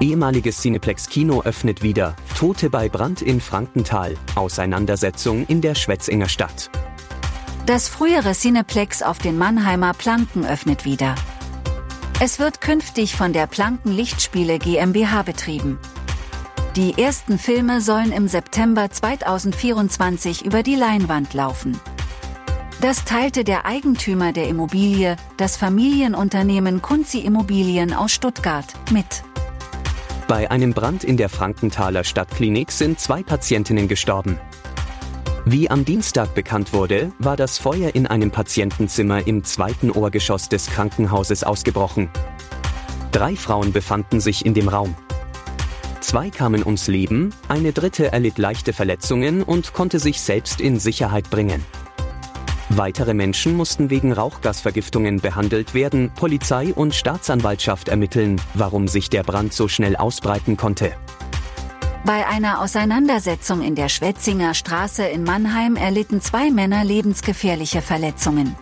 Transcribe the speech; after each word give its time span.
Ehemaliges 0.00 0.58
Cineplex 0.60 1.08
Kino 1.08 1.42
öffnet 1.42 1.82
wieder. 1.82 2.14
Tote 2.36 2.70
bei 2.70 2.88
Brand 2.88 3.20
in 3.20 3.40
Frankenthal. 3.40 4.14
Auseinandersetzung 4.36 5.44
in 5.46 5.60
der 5.60 5.74
Schwetzinger 5.74 6.28
Stadt. 6.28 6.70
Das 7.66 7.88
frühere 7.88 8.32
Cineplex 8.32 9.02
auf 9.02 9.18
den 9.18 9.36
Mannheimer 9.36 9.92
Planken 9.94 10.46
öffnet 10.46 10.84
wieder. 10.84 11.16
Es 12.20 12.38
wird 12.38 12.60
künftig 12.60 13.16
von 13.16 13.32
der 13.32 13.48
Planken 13.48 13.90
Lichtspiele 13.90 14.60
GmbH 14.60 15.22
betrieben. 15.22 15.80
Die 16.76 16.96
ersten 16.96 17.36
Filme 17.36 17.80
sollen 17.80 18.12
im 18.12 18.28
September 18.28 18.88
2024 18.92 20.44
über 20.44 20.62
die 20.62 20.76
Leinwand 20.76 21.34
laufen. 21.34 21.78
Das 22.80 23.04
teilte 23.04 23.42
der 23.42 23.66
Eigentümer 23.66 24.32
der 24.32 24.46
Immobilie, 24.46 25.16
das 25.38 25.56
Familienunternehmen 25.56 26.82
Kunzi 26.82 27.18
Immobilien 27.18 27.92
aus 27.92 28.12
Stuttgart, 28.12 28.66
mit. 28.92 29.24
Bei 30.28 30.50
einem 30.50 30.74
Brand 30.74 31.04
in 31.04 31.16
der 31.16 31.30
Frankenthaler 31.30 32.04
Stadtklinik 32.04 32.70
sind 32.70 33.00
zwei 33.00 33.22
Patientinnen 33.22 33.88
gestorben. 33.88 34.38
Wie 35.46 35.70
am 35.70 35.86
Dienstag 35.86 36.34
bekannt 36.34 36.74
wurde, 36.74 37.12
war 37.18 37.34
das 37.34 37.56
Feuer 37.56 37.94
in 37.94 38.06
einem 38.06 38.30
Patientenzimmer 38.30 39.26
im 39.26 39.42
zweiten 39.42 39.90
Ohrgeschoss 39.90 40.50
des 40.50 40.66
Krankenhauses 40.66 41.44
ausgebrochen. 41.44 42.10
Drei 43.10 43.36
Frauen 43.36 43.72
befanden 43.72 44.20
sich 44.20 44.44
in 44.44 44.52
dem 44.52 44.68
Raum. 44.68 44.94
Zwei 46.00 46.28
kamen 46.28 46.62
ums 46.62 46.88
Leben, 46.88 47.32
eine 47.48 47.72
dritte 47.72 48.12
erlitt 48.12 48.36
leichte 48.36 48.74
Verletzungen 48.74 49.42
und 49.42 49.72
konnte 49.72 49.98
sich 49.98 50.20
selbst 50.20 50.60
in 50.60 50.78
Sicherheit 50.78 51.30
bringen. 51.30 51.64
Weitere 52.70 53.14
Menschen 53.14 53.56
mussten 53.56 53.88
wegen 53.88 54.12
Rauchgasvergiftungen 54.12 55.20
behandelt 55.20 55.72
werden. 55.72 56.10
Polizei 56.14 56.74
und 56.74 56.94
Staatsanwaltschaft 56.94 57.88
ermitteln, 57.88 58.40
warum 58.54 58.88
sich 58.88 59.08
der 59.08 59.22
Brand 59.22 59.54
so 59.54 59.68
schnell 59.68 59.96
ausbreiten 59.96 60.56
konnte. 60.56 60.92
Bei 62.04 62.26
einer 62.26 62.60
Auseinandersetzung 62.60 63.62
in 63.62 63.74
der 63.74 63.88
Schwetzinger 63.88 64.54
Straße 64.54 65.04
in 65.04 65.24
Mannheim 65.24 65.76
erlitten 65.76 66.20
zwei 66.20 66.50
Männer 66.50 66.84
lebensgefährliche 66.84 67.82
Verletzungen. 67.82 68.54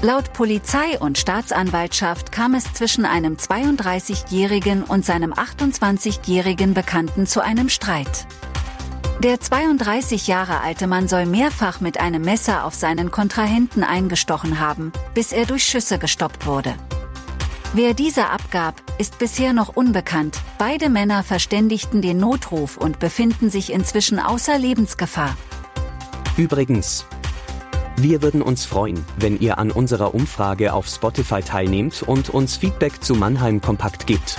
Laut 0.00 0.32
Polizei 0.32 0.96
und 1.00 1.18
Staatsanwaltschaft 1.18 2.30
kam 2.30 2.54
es 2.54 2.72
zwischen 2.72 3.04
einem 3.04 3.34
32-jährigen 3.34 4.84
und 4.84 5.04
seinem 5.04 5.32
28-jährigen 5.32 6.72
Bekannten 6.72 7.26
zu 7.26 7.42
einem 7.42 7.68
Streit. 7.68 8.28
Der 9.20 9.40
32 9.40 10.28
Jahre 10.28 10.60
alte 10.60 10.86
Mann 10.86 11.08
soll 11.08 11.26
mehrfach 11.26 11.80
mit 11.80 11.98
einem 11.98 12.22
Messer 12.22 12.64
auf 12.64 12.74
seinen 12.74 13.10
Kontrahenten 13.10 13.82
eingestochen 13.82 14.60
haben, 14.60 14.92
bis 15.12 15.32
er 15.32 15.44
durch 15.44 15.64
Schüsse 15.64 15.98
gestoppt 15.98 16.46
wurde. 16.46 16.76
Wer 17.74 17.94
diese 17.94 18.28
abgab, 18.28 18.80
ist 18.98 19.18
bisher 19.18 19.52
noch 19.52 19.74
unbekannt. 19.74 20.38
Beide 20.56 20.88
Männer 20.88 21.24
verständigten 21.24 22.00
den 22.00 22.18
Notruf 22.18 22.76
und 22.76 23.00
befinden 23.00 23.50
sich 23.50 23.72
inzwischen 23.72 24.20
außer 24.20 24.56
Lebensgefahr. 24.56 25.36
Übrigens, 26.36 27.04
wir 27.96 28.22
würden 28.22 28.40
uns 28.40 28.66
freuen, 28.66 29.04
wenn 29.18 29.40
ihr 29.40 29.58
an 29.58 29.72
unserer 29.72 30.14
Umfrage 30.14 30.72
auf 30.72 30.86
Spotify 30.86 31.42
teilnehmt 31.42 32.04
und 32.04 32.30
uns 32.30 32.56
Feedback 32.56 33.02
zu 33.02 33.16
Mannheim 33.16 33.60
Kompakt 33.60 34.06
gibt. 34.06 34.38